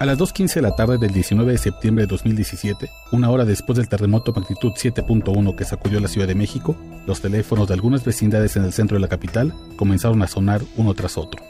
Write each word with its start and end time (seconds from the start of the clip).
A 0.00 0.06
las 0.06 0.16
2.15 0.16 0.54
de 0.54 0.62
la 0.62 0.74
tarde 0.74 0.96
del 0.96 1.12
19 1.12 1.52
de 1.52 1.58
septiembre 1.58 2.04
de 2.04 2.06
2017, 2.06 2.90
una 3.12 3.28
hora 3.28 3.44
después 3.44 3.76
del 3.76 3.90
terremoto 3.90 4.32
magnitud 4.32 4.72
7.1 4.72 5.54
que 5.54 5.66
sacudió 5.66 6.00
la 6.00 6.08
Ciudad 6.08 6.26
de 6.26 6.34
México, 6.34 6.74
los 7.06 7.20
teléfonos 7.20 7.68
de 7.68 7.74
algunas 7.74 8.02
vecindades 8.02 8.56
en 8.56 8.64
el 8.64 8.72
centro 8.72 8.96
de 8.96 9.02
la 9.02 9.08
capital 9.08 9.52
comenzaron 9.76 10.22
a 10.22 10.26
sonar 10.26 10.62
uno 10.78 10.94
tras 10.94 11.18
otro. 11.18 11.44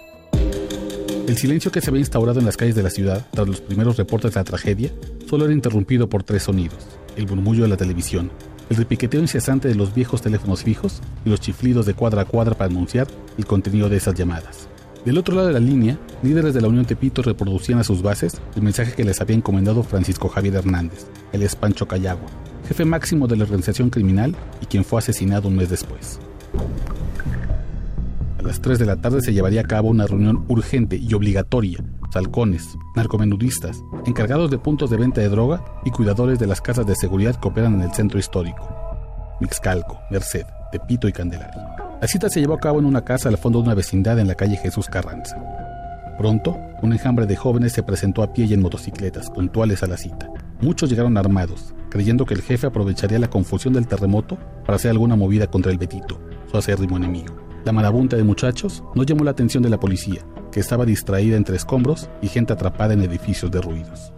El 1.28 1.36
silencio 1.36 1.70
que 1.70 1.80
se 1.80 1.90
había 1.90 2.00
instaurado 2.00 2.40
en 2.40 2.46
las 2.46 2.56
calles 2.56 2.74
de 2.74 2.82
la 2.82 2.90
ciudad 2.90 3.24
tras 3.30 3.46
los 3.46 3.60
primeros 3.60 3.96
reportes 3.96 4.34
de 4.34 4.40
la 4.40 4.44
tragedia 4.44 4.90
solo 5.28 5.44
era 5.44 5.54
interrumpido 5.54 6.08
por 6.08 6.24
tres 6.24 6.42
sonidos, 6.42 6.88
el 7.14 7.28
murmullo 7.28 7.62
de 7.62 7.68
la 7.68 7.76
televisión, 7.76 8.32
el 8.68 8.78
repiqueteo 8.78 9.20
incesante 9.20 9.68
de 9.68 9.76
los 9.76 9.94
viejos 9.94 10.22
teléfonos 10.22 10.64
fijos 10.64 11.02
y 11.24 11.30
los 11.30 11.38
chiflidos 11.38 11.86
de 11.86 11.94
cuadra 11.94 12.22
a 12.22 12.24
cuadra 12.24 12.56
para 12.56 12.68
anunciar 12.68 13.06
el 13.38 13.46
contenido 13.46 13.88
de 13.88 13.98
esas 13.98 14.16
llamadas. 14.16 14.68
Del 15.04 15.16
otro 15.16 15.34
lado 15.34 15.48
de 15.48 15.54
la 15.54 15.60
línea, 15.60 15.98
líderes 16.22 16.52
de 16.52 16.60
la 16.60 16.68
Unión 16.68 16.84
Tepito 16.84 17.22
reproducían 17.22 17.78
a 17.78 17.84
sus 17.84 18.02
bases 18.02 18.38
el 18.54 18.62
mensaje 18.62 18.92
que 18.92 19.04
les 19.04 19.20
había 19.20 19.34
encomendado 19.34 19.82
Francisco 19.82 20.28
Javier 20.28 20.56
Hernández, 20.56 21.06
el 21.32 21.42
espancho 21.42 21.88
Callagua, 21.88 22.28
jefe 22.68 22.84
máximo 22.84 23.26
de 23.26 23.36
la 23.36 23.44
organización 23.44 23.88
criminal 23.88 24.36
y 24.60 24.66
quien 24.66 24.84
fue 24.84 24.98
asesinado 24.98 25.48
un 25.48 25.56
mes 25.56 25.70
después. 25.70 26.20
A 28.38 28.42
las 28.42 28.60
3 28.60 28.78
de 28.78 28.86
la 28.86 28.96
tarde 28.96 29.22
se 29.22 29.32
llevaría 29.32 29.62
a 29.62 29.66
cabo 29.66 29.88
una 29.88 30.06
reunión 30.06 30.44
urgente 30.48 30.96
y 30.96 31.14
obligatoria. 31.14 31.82
Salcones, 32.12 32.76
narcomenudistas, 32.94 33.82
encargados 34.04 34.50
de 34.50 34.58
puntos 34.58 34.90
de 34.90 34.98
venta 34.98 35.22
de 35.22 35.28
droga 35.30 35.64
y 35.84 35.90
cuidadores 35.90 36.38
de 36.38 36.46
las 36.46 36.60
casas 36.60 36.86
de 36.86 36.96
seguridad 36.96 37.40
que 37.40 37.48
operan 37.48 37.74
en 37.74 37.82
el 37.82 37.94
centro 37.94 38.18
histórico. 38.18 38.68
Mixcalco, 39.40 39.98
Merced, 40.10 40.44
Tepito 40.72 41.08
y 41.08 41.12
Candelaria. 41.12 41.79
La 42.00 42.08
cita 42.08 42.30
se 42.30 42.40
llevó 42.40 42.54
a 42.54 42.60
cabo 42.60 42.78
en 42.78 42.86
una 42.86 43.04
casa 43.04 43.28
al 43.28 43.36
fondo 43.36 43.58
de 43.58 43.66
una 43.66 43.74
vecindad 43.74 44.18
en 44.18 44.26
la 44.26 44.34
calle 44.34 44.56
Jesús 44.56 44.86
Carranza. 44.86 45.36
Pronto, 46.16 46.58
un 46.80 46.94
enjambre 46.94 47.26
de 47.26 47.36
jóvenes 47.36 47.74
se 47.74 47.82
presentó 47.82 48.22
a 48.22 48.32
pie 48.32 48.46
y 48.46 48.54
en 48.54 48.62
motocicletas, 48.62 49.30
puntuales 49.30 49.82
a 49.82 49.86
la 49.86 49.98
cita. 49.98 50.30
Muchos 50.62 50.88
llegaron 50.88 51.18
armados, 51.18 51.74
creyendo 51.90 52.24
que 52.24 52.32
el 52.32 52.40
jefe 52.40 52.66
aprovecharía 52.66 53.18
la 53.18 53.28
confusión 53.28 53.74
del 53.74 53.86
terremoto 53.86 54.38
para 54.64 54.76
hacer 54.76 54.92
alguna 54.92 55.14
movida 55.14 55.46
contra 55.46 55.70
el 55.70 55.76
Betito, 55.76 56.18
su 56.50 56.56
acérrimo 56.56 56.96
enemigo. 56.96 57.36
La 57.66 57.72
marabunta 57.72 58.16
de 58.16 58.24
muchachos 58.24 58.82
no 58.94 59.02
llamó 59.02 59.22
la 59.22 59.32
atención 59.32 59.62
de 59.62 59.68
la 59.68 59.78
policía, 59.78 60.22
que 60.50 60.60
estaba 60.60 60.86
distraída 60.86 61.36
entre 61.36 61.56
escombros 61.56 62.08
y 62.22 62.28
gente 62.28 62.54
atrapada 62.54 62.94
en 62.94 63.02
edificios 63.02 63.50
derruidos. 63.50 64.14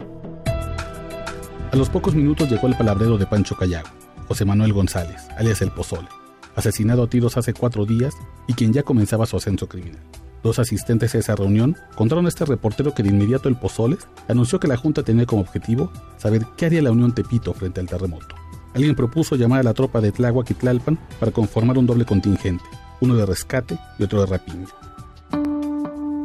A 1.71 1.75
los 1.75 1.89
pocos 1.89 2.15
minutos 2.15 2.49
llegó 2.49 2.67
el 2.67 2.77
palabrero 2.77 3.17
de 3.17 3.25
Pancho 3.25 3.57
Callago, 3.57 3.89
José 4.29 4.45
Manuel 4.45 4.71
González, 4.71 5.27
alias 5.37 5.61
El 5.61 5.71
Pozole, 5.71 6.07
asesinado 6.55 7.03
a 7.03 7.09
tiros 7.09 7.37
hace 7.37 7.53
cuatro 7.53 7.85
días 7.85 8.15
y 8.47 8.53
quien 8.53 8.73
ya 8.73 8.83
comenzaba 8.83 9.25
su 9.25 9.37
ascenso 9.37 9.67
criminal. 9.67 10.01
Dos 10.43 10.59
asistentes 10.59 11.15
a 11.15 11.19
esa 11.19 11.35
reunión 11.35 11.77
contaron 11.95 12.25
a 12.25 12.29
este 12.29 12.43
reportero 12.43 12.93
que 12.93 13.01
de 13.01 13.09
inmediato 13.09 13.47
el 13.47 13.55
Pozoles 13.55 14.07
anunció 14.27 14.59
que 14.59 14.67
la 14.67 14.75
Junta 14.75 15.01
tenía 15.01 15.25
como 15.25 15.41
objetivo 15.41 15.89
saber 16.17 16.45
qué 16.57 16.65
haría 16.65 16.81
la 16.81 16.91
Unión 16.91 17.13
Tepito 17.13 17.53
frente 17.53 17.79
al 17.79 17.87
terremoto. 17.87 18.35
Alguien 18.73 18.95
propuso 18.95 19.35
llamar 19.35 19.61
a 19.61 19.63
la 19.63 19.73
tropa 19.73 20.01
de 20.01 20.11
Tláhuac 20.11 20.51
y 20.51 20.53
Tlalpan 20.55 20.99
para 21.19 21.31
conformar 21.31 21.77
un 21.77 21.85
doble 21.85 22.05
contingente, 22.05 22.65
uno 22.99 23.15
de 23.15 23.25
rescate 23.25 23.77
y 23.99 24.03
otro 24.03 24.19
de 24.19 24.25
rapiña. 24.25 24.67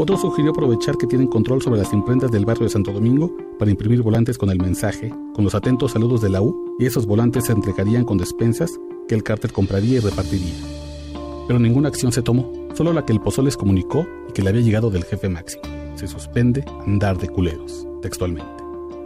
Otro 0.00 0.16
sugirió 0.16 0.52
aprovechar 0.52 0.96
que 0.96 1.06
tienen 1.06 1.26
control 1.26 1.60
sobre 1.60 1.80
las 1.80 1.92
imprentas 1.92 2.30
del 2.30 2.44
barrio 2.44 2.64
de 2.64 2.70
Santo 2.70 2.92
Domingo 2.92 3.36
para 3.58 3.70
imprimir 3.70 4.02
volantes 4.02 4.38
con 4.38 4.50
el 4.50 4.58
mensaje, 4.58 5.12
con 5.34 5.44
los 5.44 5.54
atentos 5.54 5.92
saludos 5.92 6.22
de 6.22 6.30
la 6.30 6.40
U, 6.40 6.76
y 6.78 6.86
esos 6.86 7.04
volantes 7.04 7.46
se 7.46 7.52
entregarían 7.52 8.04
con 8.04 8.16
despensas 8.16 8.78
que 9.08 9.14
el 9.14 9.24
cártel 9.24 9.52
compraría 9.52 9.96
y 9.96 10.00
repartiría. 10.00 10.54
Pero 11.48 11.58
ninguna 11.58 11.88
acción 11.88 12.12
se 12.12 12.22
tomó, 12.22 12.52
solo 12.74 12.92
la 12.92 13.04
que 13.04 13.12
el 13.12 13.20
Pozo 13.20 13.42
les 13.42 13.56
comunicó 13.56 14.06
y 14.28 14.32
que 14.32 14.42
le 14.42 14.50
había 14.50 14.62
llegado 14.62 14.90
del 14.90 15.04
jefe 15.04 15.28
máximo. 15.28 15.62
Se 15.96 16.06
suspende 16.06 16.64
andar 16.86 17.18
de 17.18 17.28
culeros, 17.28 17.86
textualmente. 18.02 18.62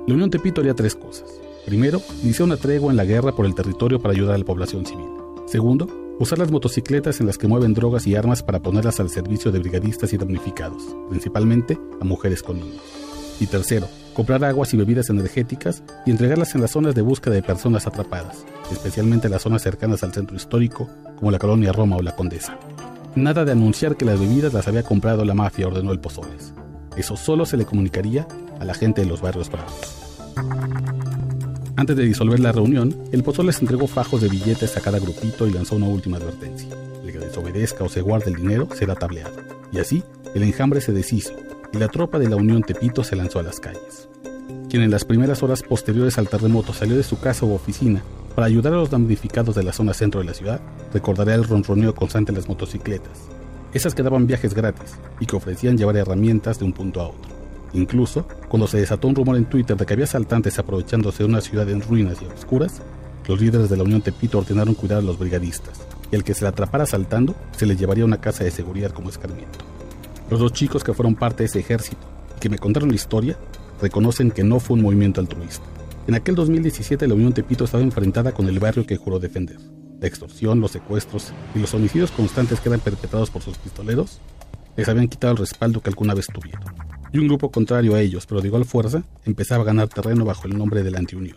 La 0.07 0.15
Unión 0.15 0.31
Tepito 0.31 0.61
haría 0.61 0.75
tres 0.75 0.95
cosas. 0.97 1.31
Primero, 1.65 2.03
iniciar 2.23 2.47
una 2.47 2.57
tregua 2.57 2.91
en 2.91 2.97
la 2.97 3.05
guerra 3.05 3.35
por 3.35 3.47
el 3.47 3.55
territorio 3.55 4.01
para 4.01 4.13
ayudar 4.13 4.35
a 4.35 4.39
la 4.39 4.45
población 4.45 4.85
civil. 4.85 5.07
Segundo, 5.47 5.87
usar 6.19 6.39
las 6.39 6.51
motocicletas 6.51 7.21
en 7.21 7.27
las 7.27 7.39
que 7.39 7.47
mueven 7.47 7.73
drogas 7.73 8.07
y 8.07 8.17
armas 8.17 8.43
para 8.43 8.61
ponerlas 8.61 8.99
al 8.99 9.11
servicio 9.11 9.53
de 9.53 9.61
brigadistas 9.61 10.13
y 10.13 10.19
damnificados, 10.19 10.83
principalmente 11.09 11.79
a 12.01 12.05
mujeres 12.05 12.43
con 12.43 12.59
niños. 12.59 12.83
Y 13.41 13.47
tercero, 13.47 13.89
comprar 14.13 14.45
aguas 14.45 14.73
y 14.75 14.77
bebidas 14.77 15.11
energéticas 15.11 15.83
y 16.07 16.11
entregarlas 16.11 16.55
en 16.55 16.61
las 16.61 16.73
zonas 16.73 16.95
de 16.95 17.03
búsqueda 17.03 17.35
de 17.35 17.43
personas 17.43 17.87
atrapadas, 17.87 18.45
especialmente 18.71 19.27
en 19.27 19.33
las 19.33 19.43
zonas 19.43 19.63
cercanas 19.63 20.03
al 20.03 20.13
centro 20.13 20.37
histórico, 20.37 20.89
como 21.17 21.31
la 21.31 21.39
colonia 21.39 21.73
Roma 21.73 21.97
o 21.97 22.03
la 22.03 22.15
Condesa. 22.15 22.59
Nada 23.15 23.45
de 23.45 23.53
anunciar 23.53 23.97
que 23.97 24.05
las 24.05 24.19
bebidas 24.19 24.53
las 24.53 24.69
había 24.69 24.83
comprado 24.83 25.25
la 25.25 25.35
mafia, 25.35 25.67
ordenó 25.67 25.93
el 25.93 26.01
Pozoles. 26.01 26.55
Eso 26.97 27.17
solo 27.17 27.47
se 27.47 27.57
le 27.57 27.65
comunicaría 27.65 28.27
a 28.61 28.65
la 28.65 28.75
gente 28.75 29.03
de 29.03 29.07
los 29.07 29.21
barrios 29.21 29.51
bravos. 29.51 30.13
Antes 31.77 31.97
de 31.97 32.05
disolver 32.05 32.41
la 32.41 32.53
reunión, 32.53 32.95
el 33.13 33.23
Pozoles 33.23 33.61
entregó 33.61 33.87
fajos 33.87 34.21
de 34.21 34.29
billetes 34.29 34.77
a 34.77 34.81
cada 34.81 34.99
grupito 34.99 35.47
y 35.47 35.53
lanzó 35.53 35.77
una 35.77 35.89
última 35.89 36.19
advertencia. 36.19 36.69
El 37.05 37.13
que 37.13 37.19
desobedezca 37.19 37.85
o 37.85 37.89
se 37.89 38.03
guarde 38.03 38.31
el 38.31 38.37
dinero 38.37 38.69
será 38.75 38.95
tableado. 38.95 39.37
Y 39.73 39.79
así, 39.79 40.03
el 40.35 40.43
enjambre 40.43 40.81
se 40.81 40.93
deshizo 40.93 41.33
y 41.73 41.79
la 41.79 41.89
tropa 41.89 42.19
de 42.19 42.29
la 42.29 42.37
Unión 42.37 42.63
Tepito 42.63 43.03
se 43.03 43.17
lanzó 43.17 43.39
a 43.39 43.43
las 43.43 43.61
calles. 43.61 44.09
Quien 44.69 44.83
en 44.83 44.91
las 44.91 45.05
primeras 45.05 45.43
horas 45.43 45.63
posteriores 45.63 46.19
al 46.19 46.29
terremoto 46.29 46.73
salió 46.73 46.97
de 46.97 47.03
su 47.03 47.19
casa 47.19 47.45
u 47.45 47.53
oficina 47.53 48.03
para 48.35 48.47
ayudar 48.47 48.73
a 48.73 48.77
los 48.77 48.91
damnificados 48.91 49.55
de 49.55 49.63
la 49.63 49.73
zona 49.73 49.95
centro 49.95 50.21
de 50.21 50.27
la 50.27 50.35
ciudad, 50.35 50.61
recordará 50.93 51.35
el 51.35 51.45
ronroneo 51.45 51.95
constante 51.95 52.33
de 52.33 52.39
las 52.39 52.49
motocicletas, 52.49 53.29
esas 53.75 53.95
que 53.95 54.03
daban 54.03 54.27
viajes 54.27 54.55
gratis 54.55 54.97
y 55.21 55.27
que 55.27 55.37
ofrecían 55.37 55.77
llevar 55.77 55.97
herramientas 55.97 56.59
de 56.59 56.65
un 56.65 56.73
punto 56.73 57.01
a 57.01 57.09
otro. 57.09 57.31
Incluso, 57.75 58.27
cuando 58.49 58.67
se 58.67 58.79
desató 58.79 59.09
un 59.09 59.15
rumor 59.15 59.37
en 59.37 59.47
Twitter 59.47 59.77
de 59.77 59.87
que 59.87 59.95
había 59.95 60.05
asaltantes 60.05 60.59
aprovechándose 60.59 61.23
de 61.23 61.29
una 61.29 61.41
ciudad 61.41 61.69
en 61.69 61.81
ruinas 61.81 62.21
y 62.21 62.27
oscuras, 62.27 62.83
los 63.27 63.41
líderes 63.41 63.71
de 63.71 63.77
la 63.77 63.85
Unión 63.85 64.03
Tepito 64.03 64.39
ordenaron 64.39 64.75
cuidar 64.75 64.99
a 64.99 65.03
los 65.03 65.19
brigadistas, 65.19 65.81
y 66.11 66.17
el 66.17 66.25
que 66.25 66.35
se 66.35 66.45
la 66.45 66.51
atrapara 66.51 66.87
saltando 66.87 67.35
se 67.57 67.67
le 67.67 67.77
llevaría 67.77 68.05
a 68.05 68.07
una 68.07 68.21
casa 68.21 68.45
de 68.45 68.51
seguridad 68.51 68.91
como 68.91 69.09
escarmiento. 69.09 69.59
Los 70.31 70.41
dos 70.41 70.53
chicos 70.53 70.83
que 70.83 70.95
fueron 70.95 71.15
parte 71.15 71.43
de 71.43 71.47
ese 71.47 71.61
ejército 71.61 72.07
y 72.37 72.41
que 72.41 72.49
me 72.49 72.59
contaron 72.59 72.89
la 72.89 72.95
historia 72.95 73.37
reconocen 73.81 74.31
que 74.31 74.45
no 74.45 74.61
fue 74.61 74.77
un 74.77 74.83
movimiento 74.83 75.21
altruista. 75.21 75.65
En 76.07 76.15
aquel 76.15 76.35
2017 76.35 77.07
la 77.07 77.15
Unión 77.15 77.33
Tepito 77.33 77.65
estaba 77.65 77.83
enfrentada 77.83 78.33
con 78.33 78.49
el 78.49 78.59
barrio 78.59 78.87
que 78.87 78.97
juró 78.97 79.19
defender. 79.19 79.59
La 80.01 80.09
extorsión, 80.09 80.61
los 80.61 80.73
secuestros 80.73 81.33
y 81.55 81.61
los 81.61 81.73
homicidios 81.75 82.11
constantes 82.11 82.61
que 82.61 82.69
eran 82.69 82.81
perpetrados 82.81 83.31
por 83.31 83.43
sus 83.43 83.57
pistoleros 83.59 84.21
les 84.77 84.89
habían 84.89 85.09
quitado 85.09 85.33
el 85.33 85.39
respaldo 85.39 85.81
que 85.81 85.91
alguna 85.91 86.15
vez 86.15 86.27
tuvieron. 86.27 86.75
Y 87.13 87.19
un 87.19 87.29
grupo 87.29 87.51
contrario 87.51 87.95
a 87.95 88.01
ellos, 88.01 88.27
pero 88.27 88.41
de 88.41 88.49
igual 88.49 88.65
fuerza, 88.65 89.05
empezaba 89.25 89.63
a 89.63 89.67
ganar 89.67 89.89
terreno 89.89 90.25
bajo 90.25 90.49
el 90.49 90.57
nombre 90.57 90.83
de 90.83 90.91
la 90.91 90.99
Antiunión. 90.99 91.37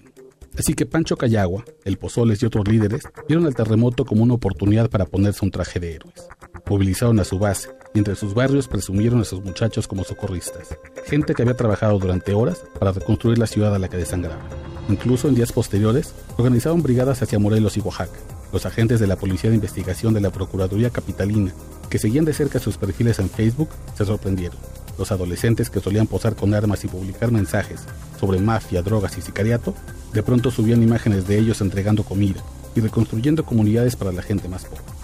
Así 0.58 0.74
que 0.74 0.86
Pancho 0.86 1.18
Cayagua, 1.18 1.66
el 1.84 1.98
Pozoles 1.98 2.42
y 2.42 2.46
otros 2.46 2.68
líderes 2.68 3.04
vieron 3.28 3.46
el 3.46 3.56
terremoto 3.56 4.06
como 4.06 4.24
una 4.24 4.36
oportunidad 4.36 4.90
para 4.90 5.06
ponerse 5.06 5.44
un 5.44 5.52
traje 5.52 5.80
de 5.82 5.96
héroes. 5.96 6.28
Movilizaron 6.70 7.20
a 7.20 7.26
su 7.26 7.38
base 7.38 7.70
entre 8.00 8.16
sus 8.16 8.34
barrios 8.34 8.68
presumieron 8.68 9.22
a 9.22 9.26
sus 9.26 9.44
muchachos 9.44 9.88
como 9.88 10.04
socorristas, 10.04 10.78
gente 11.06 11.34
que 11.34 11.42
había 11.42 11.56
trabajado 11.56 11.98
durante 11.98 12.34
horas 12.34 12.64
para 12.80 12.92
reconstruir 12.92 13.38
la 13.38 13.48
ciudad 13.48 13.74
a 13.74 13.80
la 13.80 13.90
que 13.90 13.98
desangraba. 13.98 14.42
Incluso 14.90 15.28
en 15.28 15.36
días 15.36 15.52
posteriores, 15.52 16.14
organizaron 16.38 16.84
brigadas 16.84 17.22
hacia 17.22 17.40
Morelos 17.40 17.78
y 17.78 17.80
Oaxaca. 17.80 18.20
Los 18.54 18.66
agentes 18.66 19.00
de 19.00 19.08
la 19.08 19.16
Policía 19.16 19.50
de 19.50 19.56
Investigación 19.56 20.14
de 20.14 20.22
la 20.22 20.30
Procuraduría 20.30 20.90
Capitalina, 20.90 21.54
que 21.90 21.98
seguían 21.98 22.26
de 22.26 22.34
cerca 22.34 22.60
sus 22.60 22.78
perfiles 22.78 23.20
en 23.20 23.30
Facebook, 23.30 23.70
se 23.98 24.06
sorprendieron. 24.06 24.58
Los 24.98 25.12
adolescentes 25.12 25.70
que 25.70 25.80
solían 25.80 26.08
posar 26.08 26.36
con 26.36 26.54
armas 26.54 26.84
y 26.84 26.88
publicar 26.88 27.32
mensajes 27.32 27.82
sobre 28.20 28.40
mafia, 28.40 28.82
drogas 28.82 29.18
y 29.18 29.22
sicariato, 29.22 29.74
de 30.14 30.24
pronto 30.24 30.52
subían 30.52 30.84
imágenes 30.84 31.28
de 31.28 31.38
ellos 31.38 31.62
entregando 31.62 32.04
comida 32.04 32.42
y 32.76 32.80
reconstruyendo 32.80 33.46
comunidades 33.46 33.96
para 33.96 34.12
la 34.12 34.22
gente 34.22 34.48
más 34.48 34.66
pobre. 34.66 34.95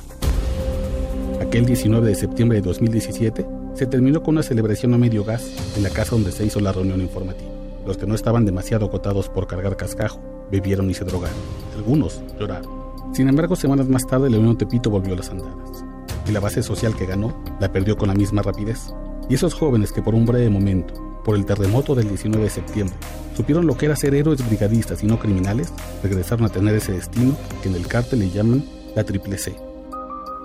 Aquel 1.51 1.65
19 1.65 2.07
de 2.07 2.15
septiembre 2.15 2.61
de 2.61 2.61
2017 2.61 3.45
se 3.73 3.85
terminó 3.85 4.23
con 4.23 4.35
una 4.35 4.41
celebración 4.41 4.93
a 4.93 4.97
medio 4.97 5.25
gas 5.25 5.51
en 5.75 5.83
la 5.83 5.89
casa 5.89 6.11
donde 6.11 6.31
se 6.31 6.45
hizo 6.45 6.61
la 6.61 6.71
reunión 6.71 7.01
informativa. 7.01 7.51
Los 7.85 7.97
que 7.97 8.07
no 8.07 8.15
estaban 8.15 8.45
demasiado 8.45 8.85
agotados 8.85 9.27
por 9.27 9.47
cargar 9.47 9.75
cascajo 9.75 10.21
bebieron 10.49 10.89
y 10.89 10.93
se 10.93 11.03
drogaron. 11.03 11.35
Algunos 11.75 12.21
lloraron. 12.39 12.71
Sin 13.13 13.27
embargo, 13.27 13.57
semanas 13.57 13.89
más 13.89 14.07
tarde 14.07 14.29
Unión 14.29 14.57
Tepito 14.57 14.89
volvió 14.89 15.13
a 15.13 15.17
las 15.17 15.29
andadas. 15.29 15.83
Y 16.25 16.31
la 16.31 16.39
base 16.39 16.63
social 16.63 16.95
que 16.95 17.05
ganó 17.05 17.43
la 17.59 17.69
perdió 17.69 17.97
con 17.97 18.07
la 18.07 18.15
misma 18.15 18.41
rapidez. 18.41 18.93
Y 19.27 19.33
esos 19.33 19.53
jóvenes 19.53 19.91
que 19.91 20.01
por 20.01 20.15
un 20.15 20.25
breve 20.25 20.49
momento, 20.49 20.93
por 21.25 21.35
el 21.35 21.45
terremoto 21.45 21.95
del 21.95 22.07
19 22.07 22.45
de 22.45 22.49
septiembre, 22.49 22.95
supieron 23.35 23.67
lo 23.67 23.75
que 23.75 23.87
era 23.87 23.97
ser 23.97 24.15
héroes 24.15 24.47
brigadistas 24.47 25.03
y 25.03 25.05
no 25.05 25.19
criminales, 25.19 25.73
regresaron 26.01 26.45
a 26.45 26.49
tener 26.49 26.75
ese 26.75 26.93
destino 26.93 27.35
que 27.61 27.67
en 27.67 27.75
el 27.75 27.87
cártel 27.87 28.19
le 28.19 28.29
llaman 28.29 28.63
la 28.95 29.03
triple 29.03 29.37
C 29.37 29.53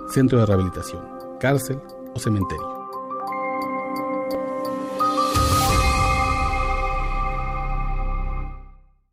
centro 0.09 0.39
de 0.39 0.45
rehabilitación, 0.45 1.01
cárcel 1.39 1.79
o 2.13 2.19
cementerio. 2.19 2.76